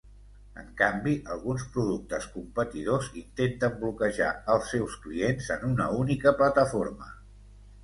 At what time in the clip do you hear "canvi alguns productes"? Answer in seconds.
0.77-2.25